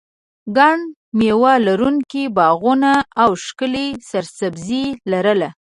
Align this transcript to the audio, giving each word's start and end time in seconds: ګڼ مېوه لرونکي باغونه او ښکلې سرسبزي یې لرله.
ګڼ 0.57 0.77
مېوه 1.17 1.53
لرونکي 1.67 2.23
باغونه 2.37 2.91
او 3.23 3.29
ښکلې 3.43 3.87
سرسبزي 4.09 4.83
یې 4.87 4.95
لرله. 5.11 5.49